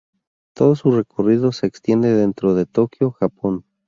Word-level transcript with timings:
Todo 0.55 0.75
su 0.75 0.89
recorrido 0.89 1.51
se 1.51 1.67
extiende 1.67 2.11
dentro 2.11 2.55
de 2.55 2.65
Tokio, 2.65 3.11
Japón. 3.11 3.65